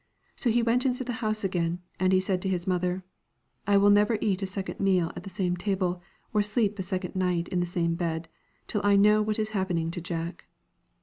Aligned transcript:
So 0.35 0.49
he 0.49 0.63
went 0.63 0.83
into 0.83 1.03
the 1.03 1.11
house 1.21 1.43
again, 1.43 1.79
and 1.99 2.11
he 2.11 2.19
said 2.19 2.41
to 2.41 2.49
his 2.49 2.65
mother, 2.65 3.03
1 3.65 3.75
I 3.75 3.77
will 3.77 3.91
never 3.91 4.17
eat 4.19 4.41
a 4.41 4.47
second 4.47 4.79
meal 4.79 5.11
at 5.15 5.21
the 5.21 5.29
same 5.29 5.55
table, 5.55 6.01
or 6.33 6.41
sleep 6.41 6.79
a 6.79 6.81
second 6.81 7.15
night 7.15 7.47
in 7.49 7.59
the 7.59 7.67
same 7.67 7.93
bed, 7.93 8.27
till 8.65 8.81
I 8.83 8.95
know 8.95 9.21
what 9.21 9.37
is 9.37 9.49
happening 9.51 9.91
to 9.91 10.01
Jack.' 10.01 10.45